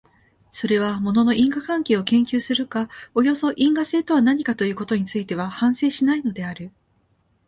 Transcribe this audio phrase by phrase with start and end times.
[0.49, 6.71] それは物の因果関係を研究するか、およそ因果性とは何かということについては反省しないのである。